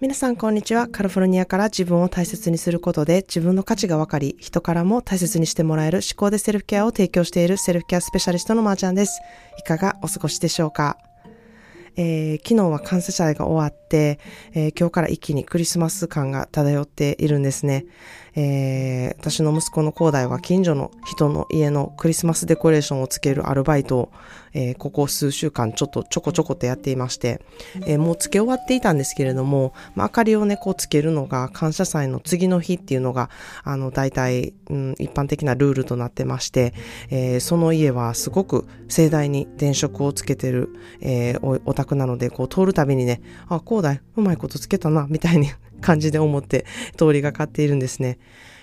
[0.00, 0.86] 皆さんこんにちは。
[0.86, 9.20] カリフォルニアから自分を大切にすることで自分の価値が分かり、人からも大切にしてもらえる思考でセルフケアを提供しているセルフケアスペシャリストのまーちゃんです。
[9.58, 10.98] いかがお過ごしでしょうか？
[11.96, 14.18] えー、昨日は感謝祭が終わって、
[14.54, 17.86] えー、今日から一気にクリスマス感が漂っているんですね。
[18.40, 24.12] えー、私の息子の高大は近所の人の家のクリスマスデコレーションをつけるアルバイトを、
[24.52, 27.40] えー、ここ数週間ちょっとちょこちょことやっていまして、
[27.84, 33.28] えー、もうつけ終わっていたんですけれども、まあ、明かりをね、こうつけるのが感謝祭の次の日っていうのが、
[33.64, 36.74] あの、大体、うん、一般的なルールとなってまして、
[37.10, 40.68] えー、その家はすごく盛大に電飾をつけてる、
[41.00, 46.66] えー、おおなので、こう通るたびにね、あ、高大、うまいことつけたな、みたいに 感じで思って
[46.96, 48.18] 通りがかっているんですね。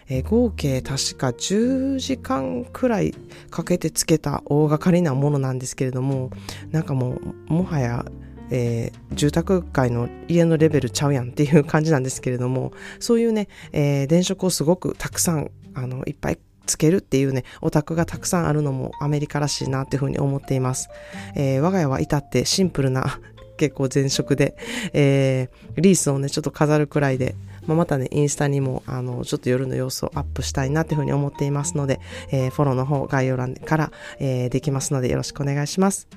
[0.08, 3.16] えー、合計確か10時間くらい
[3.50, 6.30] かけてつけた大掛かりなものなんですけれども
[6.70, 8.06] なんかもうもはや
[8.52, 20.90] えー、住宅街の家のレベルちゃうやんっていう感じなんですけれどもそういうね、えー、電飾をすごくたくさんあのいっぱいつけるっていうね、お宅がたくさんあるのもアメリカらしいなっていうふうに思っています。
[21.36, 23.20] えー、我が家は至ってシンプルな
[23.58, 24.58] 結構全色で、
[24.94, 27.36] えー、リースをね、ちょっと飾るくらいで、
[27.68, 32.00] まあ、またね、インスタにも、あの、ちょっと夜の様子をアップしたいなっていうふうに思っていますので、
[32.32, 36.08] えー、フォローの方、概要欄から、えー、できますので、よろしくお願いします。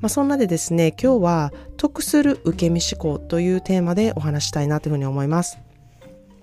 [0.00, 5.65] まあ、そんなでですね、今日は、得する受け身思考というテーマでお話したいなというふうに思います。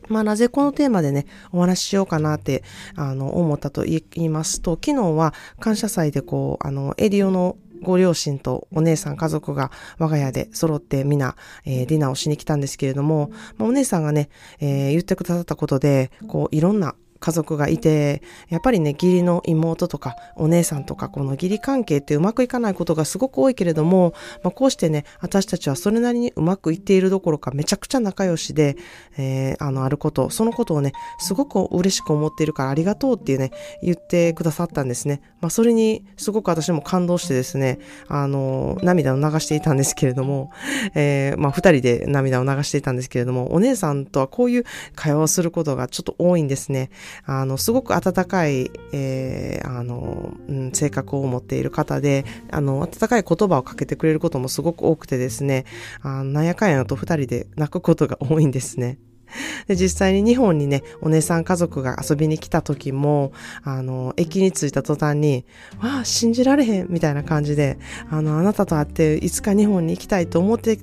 [0.09, 2.64] まあなぜこのテーマでね、お話ししようかなって、
[2.96, 28.76] あの、思ったと言いますと、昨日は感謝祭でこう、あの、エリオのご両親とお姉さん家族が我が家で揃って皆、えー、ディナーをしに来たんですけれども、まあ、お姉さんがね、えー、言ってくださったことで、こういろんな家族がいて、やっぱりね、義理の妹とかお姉さんとか、この義理関係ってうまくいかないことがすごく多いけれども、まあ、こうしてね、私たちはそれなりにうまくいっているどころかめちゃくちゃ仲良しで、
[29.18, 35.22] えー、あの、あること、そのことをね、すごく嬉しく思っているからありがとうっていうね、言ってくださったんですね。
[35.40, 40.52] まあ、それにすごく私も感動してですね、あの、涙を流していたんですけれども、
[40.94, 44.66] えー、まあ、二人で涙を流していたんですけれども、お姉さんとはこういう
[44.96, 46.90] 会話をすることがちょっと多いんですね。
[47.25, 55.66] あの、すごく温かい、えー、あの、うん、性格を持っている方で、あの、温かい言葉をかけてくれることもすごく多くてですね、
[56.02, 58.97] あなんやかんやと二人で泣くことが多いんですね。
[59.68, 63.31] で、実際に日本にね、お姉さん家族が遊びに来た時も、
[63.63, 65.46] あの、駅に着いた途端に、
[65.81, 67.78] わあ、信じられへん、みたいな感じで、
[68.09, 70.78] あの、あなたと会って、いつか日本に行きたいと思って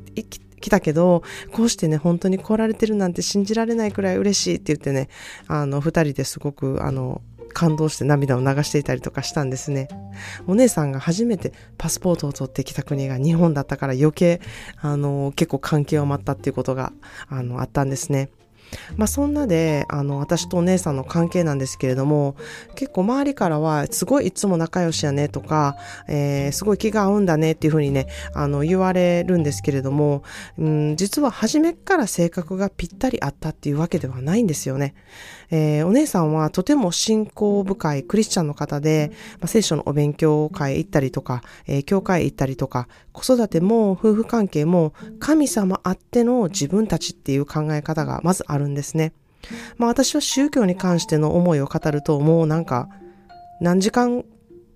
[0.61, 1.23] 来たけど、
[1.53, 5.09] こうしてね、本当に来られてるなんて信じられないくらい嬉しいって言ってね、
[5.49, 7.23] あの、二人ですごく、あの、
[7.53, 9.89] 感動して涙を流していたりとかしたんですね。
[10.47, 14.41] お姉さんが初めてパスポートを取ってきた国が日本だったから余計、
[14.81, 16.93] あの、結構関係を待ったっていうことが、
[17.29, 18.31] あの、あったんですね。
[18.97, 22.37] まあそんなで、あの、私とお姉さんの関係なんですけれども、
[22.75, 25.77] 結構周りからは、すごいいつも仲良しやねとか、
[26.09, 30.23] えー、すごい気が合うんだねっていうふうにね、あの、言われるんですけれども、
[30.59, 34.95] うん、実は初めから性格がぴったり合ったっていうわけではないんですよね。
[35.51, 39.11] えー、お姉さんはとても信仰深いクリスチャンの方で、
[39.41, 49.13] まあ、聖書のお勉強会行ったりとか、えー、教会行ったりとか、子育ても夫婦関係も神様あっての自分たちっていう考え方がまずあるるんですね。
[49.79, 52.89] まあ私は宗教に関しての思いを語るともうなんか
[53.61, 54.25] 何時間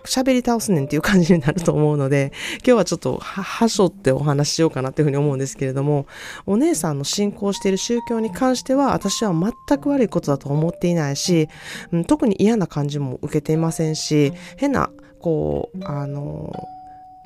[0.05, 6.07] 喋り倒すねんっていう感じになると思うので、今日はちょっとはしょってお話ししようかなっていうふうに思うんですけれども、
[6.47, 11.49] お姉さんの信仰している宗教に関しては、私は全く悪いことだと思っていないし、
[11.91, 14.91] うん、特に嫌な感じも受けていませんし、変な、
[15.21, 16.53] こう、あの、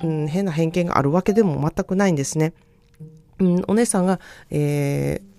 [0.01, 2.53] うん、変な偏見があるわけでも全くないんですね。
[3.39, 4.19] うん、お姉さんが、
[4.49, 5.29] えー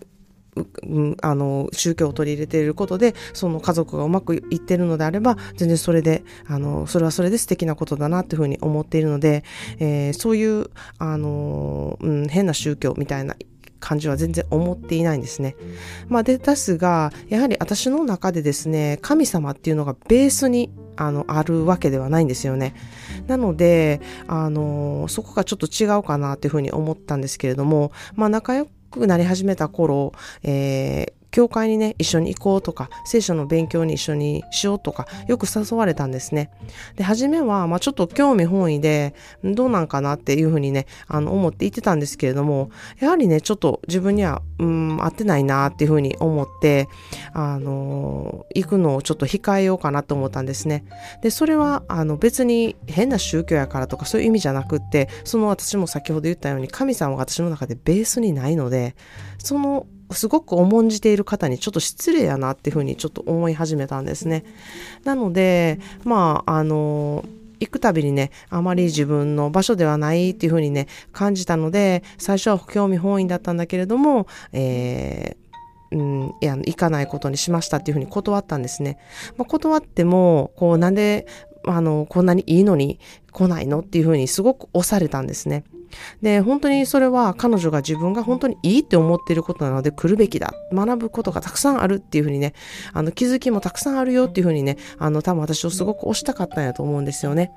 [1.22, 9.44] あの、宗教を取り入れていることで、その家族がうまくいってるのであれば、全然それで、あの、それはそれで素敵なことだなっていうふうに思っているので、
[9.78, 13.36] えー、そういう、あの、うん、変な宗教みたいな
[13.78, 15.56] 感じは全然思っていないんですね。
[16.08, 22.74] まあ、で、ですが、やはり私の中でですね、神様っていうのがベースにあの、あるわけではないんですよね。
[23.26, 28.68] なので、あの、そこがちょっと違うかなっていうふうに思ったんですけれども、まあ仲良
[28.98, 36.50] くなり始めた頃、えー、教会にね、一緒に行こうとか、聖書の勉強に一緒にしようとか、よく誘われたんですね。
[36.96, 46.88] で、初めは、まあちょっと興味本位で、どうなんかなっていうふうにね、あの、思って言ってたんですけれども、やはりね、ちょっと自分には、うん、合ってないなっていうふうに思って、
[47.32, 50.84] あの、行くのをちょっと控えようかなと思ったんですね。
[51.22, 58.96] で、それは、あの、別に変な宗教やからとかそういう意味じゃなくって、その私も先ほど言ったように、神様が私の中でベースにないので、
[59.38, 64.44] そのすごく重んじている方にちょっと失礼やなっていうふうにちょっと思い始めたんですね。
[65.04, 67.24] なので、まあ、あの、
[67.60, 78.98] 行くたびにね、あまり自分の場所ではないっていうふうにね、感じたので、最初は興味本位だったんだけれども、えー、うん、いや、行かないことにしましたっていうふうに断ったんですね。
[79.36, 81.26] まあ、断っても、こう、なんで、
[81.66, 82.98] あの、こんなにいいのに
[83.32, 85.64] 来ないのっていうふうにすごく押されたんですね。
[86.22, 90.54] で、本当にそれは彼女が自分が本当にいいって思っていることなので来るべきだ。
[90.72, 92.54] 学ぶことがたくさんあるっていうふうにね、
[92.92, 97.52] あの気づきもたくさんあるよっていうふうにね、あの多分私をすごく推したかったんやと思うんですよね。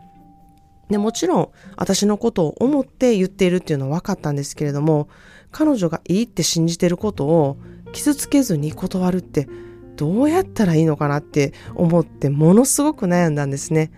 [0.90, 5.08] で、もちろん私のことを思って言っているっていうのは分かったんですけれども、
[5.52, 7.58] 彼女がいいって信じてることを
[7.94, 9.48] 傷つけずに断るって
[9.96, 13.92] どうやったらいいのかなって思ってものすごく悩んだんですね。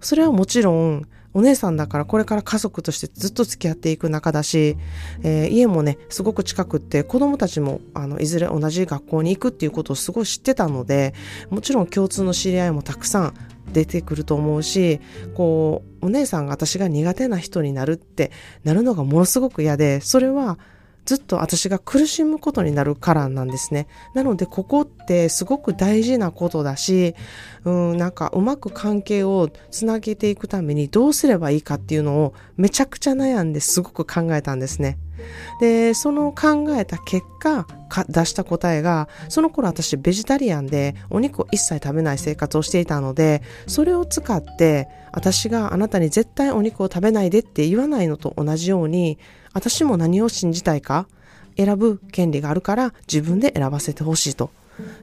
[0.00, 1.06] それはもちろん
[1.36, 4.78] お姉さんだからこれから家族としてずっと付き合っていく仲だし、
[5.22, 11.12] えー、家もね、すごく近くって子供たちもあのいずれ同じ学校に行くっていうことをすごい知ってたので、
[11.50, 13.34] もちろん共通の知り合いもたくさん
[13.70, 14.98] 出てくると思うし、
[15.34, 18.32] こう、お姉さんが私が苦手な人になるって
[18.64, 20.58] なるのがものすごく嫌で、それは
[21.06, 23.86] ずっと私が苦しむことになるからなんですね。
[24.12, 27.14] なのでここってすごく大事なことだし、
[27.64, 34.98] うん、なんかうまく関係をつなげていくためにどうすればいいかっていうのをめちゃくちゃ悩んですごく考えたんですね。
[35.60, 37.66] で、その考えた結果、
[38.08, 49.18] 出した答えが、その頃私ベジタリアンでお肉を一切食べない生活をしていたので、それを使って私があなたに絶対お肉を食べないでって言わないのと同じように、
[49.52, 51.06] 私も何を信じたいか
[51.56, 54.50] 選ぶ権利があるから自分で選ばせてほしいと。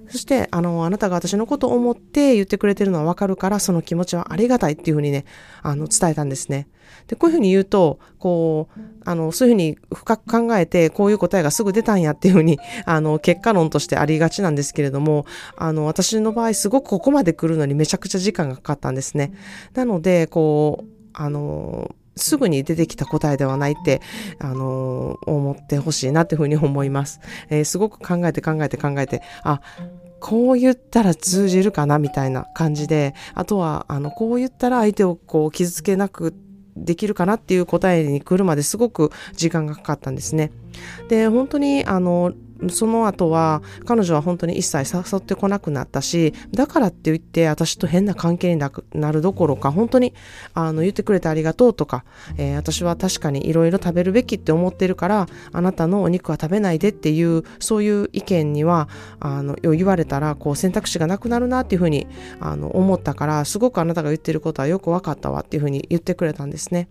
[0.10, 5.26] そして、あの、あなたが私のことを思って言ってくれてるのはわかるから、その気持ちはありがたいっていうふうにね、
[5.62, 6.68] あの、伝えたんですね。
[7.08, 15.26] で、こういうふうに言うと、こう、あの、そういうふうに深く考えて、こういう答えがすぐ出たんやっていうふうに、 あの、結果論としてありがちなんですけれども、
[15.58, 19.34] あの、私の場合、すごくここまで来るのにめちゃくちゃ時間がかかったんですね。
[19.74, 24.02] なので、こう、あの、すぐに出てきた答えではないって、
[24.40, 27.20] あのー、思ってほしいなっていうふうに思います。
[27.50, 29.62] えー、すごく考えて考えて考えて、あ、
[30.20, 36.34] こう言ったら通じるかなみたいな感じで、あとは、あの、こう言ったら相手をこう傷つけなく
[36.78, 40.52] できるかなっていう答えに来るまですごく時間がかかったんですね。
[41.10, 42.34] で、本当に、あの、
[42.70, 48.62] その後は彼女は本当に一切誘ってこなくなったし、だからって言って私と変な関係に
[48.94, 50.14] なるどころか、本当に
[50.54, 52.06] あの言ってくれてありがとうとか、
[52.38, 58.88] えー、私は確かにいろいろ食べるべきって思ってるから、あなたのお肉は食べないでっていう、そういう意見には、
[59.20, 62.08] あの、言われたら、こう選択肢がなくなるなっていうふうに、
[62.40, 66.90] あの、思ったから、すごくあなたが言ってることはよく分かったわっていうふうに言ってくれたんですね。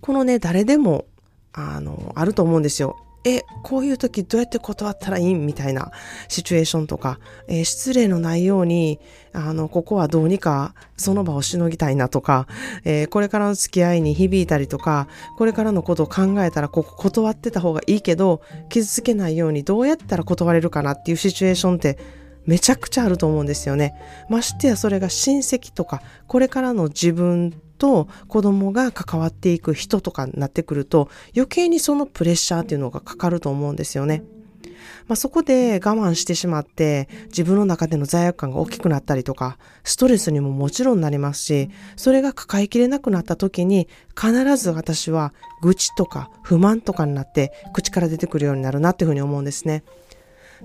[0.00, 1.06] このね、誰でも、
[1.52, 2.96] あの、あると思うんですよ。
[3.28, 5.34] え、こういう時どうやって断ったらいい？
[5.34, 5.90] みたいな
[6.28, 7.18] シチュエーションとか、
[7.48, 9.00] えー、失礼のないように、
[9.32, 12.46] あの、ここはどうにかその場をしのぎたいなとか、
[12.84, 21.98] えー、これからの付き合いに響いたりとか、これからのことを考えたらここ断ってた方がいいけど、傷つけないようにどうやったら断れるかなっていうシチュエーションって
[22.46, 23.94] めちゃくちゃあると思うんですよね。
[24.30, 34.24] ましてやそれが親戚とか、これからの自分と子供が関わっていく人とかになってくると余計にそのプレッシャーっていうのがかかると思うんですよね。
[35.08, 49.84] まあ、そこで我慢してしまって自分の中での罪悪感が大きくなったりとかストレスにももちろんなりますしそれが抱えきれなくなった時に必ず私は愚痴とか不満とかになって口から出てくるようになるなっていうふうに思うんですね。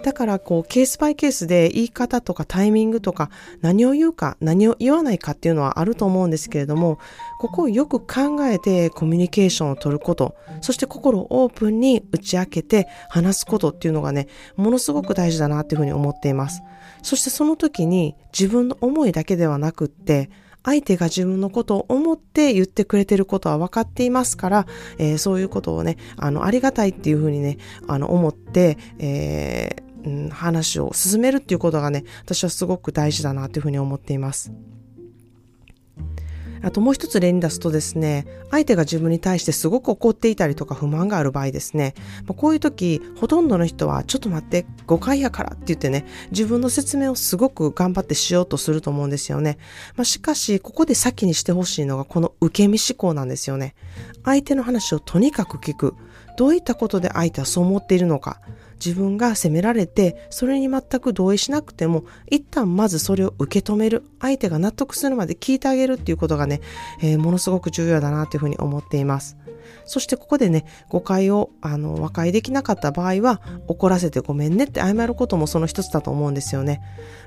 [0.03, 3.29] だからこうケースバイケースで言い方とかタイミングとか
[3.61, 6.99] 何を言うか何を言わないかっていうのはあると思うんですけれども
[7.39, 16.61] ここをよく考えてコミュニケーションを取ることそして心をオープンに打ち明けて話すことっていうのがねものすごく大事だなっていうふうに思っています。
[17.03, 20.29] そしてその時に自分の思いだけではなくって
[20.63, 34.51] 相手が自分のことを思って言ってくれてることは分かっていますから、えー、そういうことをね、あの、ありがたいっていうふうにね、あの、思って、えー、うん、話を進めるっていうことがね、私はすごく大事だなというふうに思っています。
[36.63, 41.95] あともう一つ例に出すとですね、相手が自分に対してすごく怒っていたりとか不満がある場合ですね、
[42.27, 49.57] ま、こういう時、ほとんどの人はちょっと待って、誤解やからって言ってね、自分の説明をすごく頑張ってしようとすると思うんですよね。
[49.95, 53.73] まあ、しかし、ここで先にしてほしいのがこの受け身思考なんですよね。
[54.23, 55.95] 相手の話をとにかく聞く。
[56.37, 58.39] どういったことで相手はそう思っているのか。
[58.83, 66.61] 自分が責められて、それに全く同意しなくても、一旦まずそれを受け止める、相手が納得するまで聞いてあげるっていうことがね、
[67.01, 69.37] えー、ものすごく重要だなというふうに思っています。
[69.85, 76.81] そしてここでね、誤解をあの和解できなかった場合は、怒らせてごめんねって謝ることもその一つだと思うんですよね。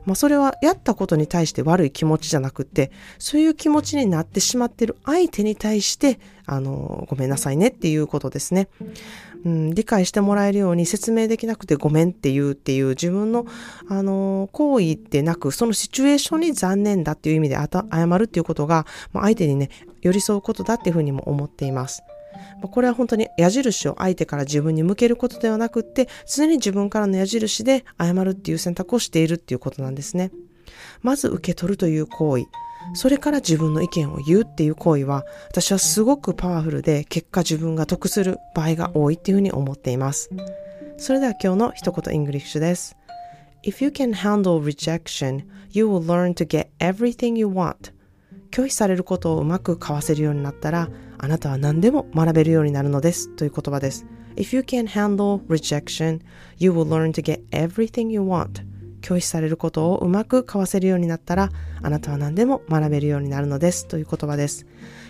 [0.04, 8.68] まあそれはやったことに対して悪い気持ちじゃなくって、そういう気持ちになってしまってる相手に対して、あの、ごめんなさいねっていうことですね。
[9.44, 13.46] うん、理解してもらえるように説明できなくてごめんっていうっていう自分の、
[13.88, 19.70] あの、行為ってなく、そのシチュエーションに残念だっていう意味で謝るっていうことが、まあ、相手にね、
[20.00, 22.02] 寄り添うことだっていうふうにも思っています。
[22.70, 30.30] これは本当に矢印を相手から自分に向けることではなくって、常に自分からの矢印で謝るっていう選択をしているっていうことなんですね。
[31.02, 32.44] まず受け取るという行為。
[32.92, 40.30] それから自分の意見を言うっていう行為は、私はすごくパワフルで、結果自分が得する場合が多いっていうふうに思っています。
[40.96, 42.96] それでは今日の一言イングリッシュです。
[43.64, 47.92] If you can handle rejection, you will learn to get everything you want.
[48.50, 50.88] 拒否されることをうまくかわせるようになったら、
[51.18, 54.06] あなたは何でも学べるようになるのですという言葉です。
[54.36, 56.20] If you can handle rejection,
[56.58, 58.62] you will learn to get everything you want.
[59.04, 61.50] 拒否されることをうまくかわせるようになったら、
[61.82, 64.66] あなたは何でも学べるようになるのですという言葉です。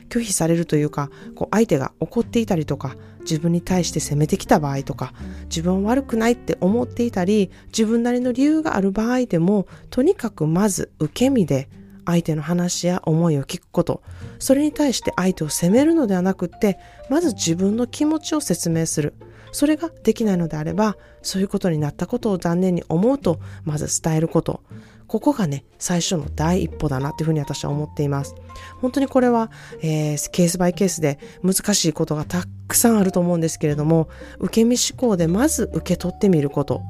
[0.09, 11.69] 拒否されるというか、こう相手が怒っていたりとか、自分に対して責めてきた場合とか、自分は悪くないって思っていたり、自分なりの理由がある場合でも、とにかくまず受け身で
[12.05, 14.03] 相手の話や思いを聞くこと、
[14.41, 19.15] それに対して相手を責めるのではなくって、まず自分の気持ちを説明する。
[19.55, 24.61] それができないのであれば、そういうことになったことを残念に思うと、まず伝えること。
[25.07, 28.35] ここがね、最初の第一歩だなっていうふうに私は思っています。
[28.81, 34.09] 本当にこれは、えー、ケースバイケースで難しいことがたくさんあると思うんですけれども、
[34.41, 36.83] 受け身思考でまず受け取ってみること。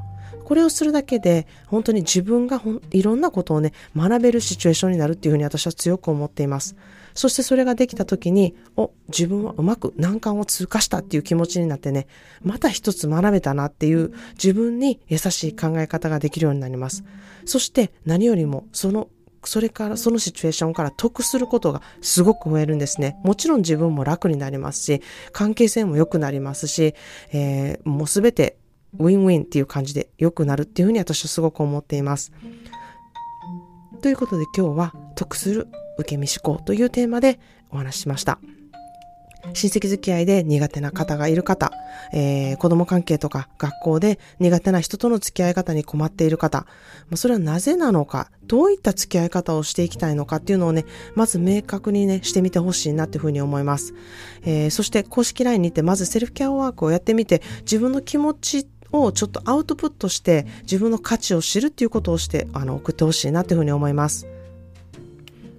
[0.45, 6.77] これをするだけで、本当に自分がいろんなことをね、学べるシチュエーションになるっていうふうに私は強く思っています。
[7.15, 12.07] そしてそれができた時に、お、自分はうまく難関を通過したっていう気持ちになってね、
[12.43, 17.05] また一つ学べたなっていう自分に優しい考え方ができるようになります。
[17.45, 19.09] そして何よりもその
[19.47, 23.17] それから、そのシチュエーションから得することがすごく増えるんですね。
[23.25, 25.03] もちろん自分も楽になりますし、
[25.33, 26.95] 関係性も良くなりますし、
[27.33, 28.57] えー、もうすべて
[28.99, 32.33] ウィンウィンっていう感じで良くなるっていうふうに私はすごく思っています。
[34.05, 38.39] ということで今日は得する受け身思考というテーマでお話ししました。
[39.55, 41.73] 親戚付き合いで苦手な方がいる方、
[42.13, 46.67] えー、子供関係とか学校で苦手な人との付き合い方に困っている方、
[47.09, 50.85] まそれはなぜなのか、どういった付き合い方をしていきたいのかっていうのをね、
[51.15, 53.95] まず明確にね、してみてほしいなっていうふうに思います。
[54.43, 58.67] えー、そして公式 LINE にてまずセルフケアワークをやってみて、自分の気持ち
[59.03, 64.27] をちょっとアウトプットして自分の価値を知るっていうことをしてあの送ってほしいなというふうに思います。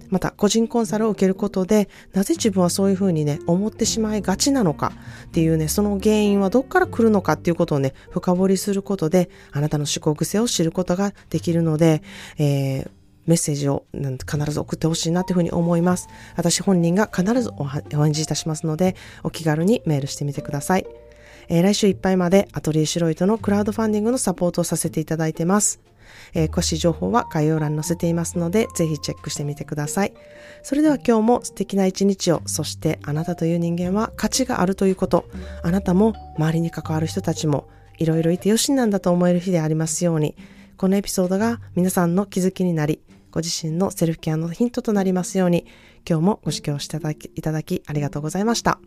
[0.08, 4.92] また個人コンサルを受けることでなぜ自分はそういうふうにね思ってしまいがちなのか
[5.24, 12.02] っていうねその原因はどっから来るのかっていうことをね深掘りすることであなたの思考癖を知ることができるので、
[12.38, 12.90] えー
[13.26, 16.08] メッセージを必ず送ってほしいなというふうに思います。
[16.36, 20.86] 私本人が必ずお返事いたしますので、お気軽にメールしてみてください。
[21.48, 25.80] えー、来週いっぱいまでアトリエシロイトのクラウドファンディングのサポートをさせていただいてます。
[26.34, 30.14] えー、詳しい情報は概要欄に載せていますので、ぜひチェックしてみてください。
[30.62, 35.28] それでは今日も素敵な一日を、そしてあなたという人間は価値があるということ、
[35.62, 40.36] あなたも周りに関わる人たちもいろいろいてよしなんだと思える日でありますように、
[40.76, 43.00] このエピソードが皆さんの気づきになり、
[43.30, 45.66] ご自身のセルフケアのヒントとなりますように、
[46.08, 46.98] 今日もご視聴して
[47.34, 48.78] いただきありがとうございました。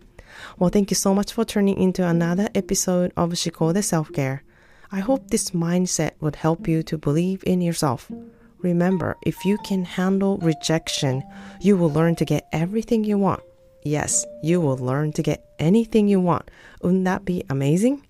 [0.58, 4.44] Well, thank you so much for turning into another episode of Shikode Self Care.
[4.92, 8.12] I hope this mindset would help you to believe in yourself.
[8.60, 11.24] Remember, if you can handle rejection,
[11.62, 13.42] you will learn to get everything you want.
[13.84, 16.50] Yes, you will learn to get anything you want.
[16.82, 18.06] Wouldn't that be amazing?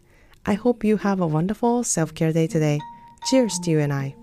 [0.46, 2.80] I hope you have a wonderful self care day today.
[3.30, 4.16] Cheers to you and I.